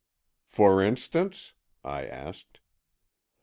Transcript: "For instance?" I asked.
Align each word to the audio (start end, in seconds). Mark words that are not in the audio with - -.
"For 0.47 0.81
instance?" 0.81 1.53
I 1.83 2.07
asked. 2.07 2.59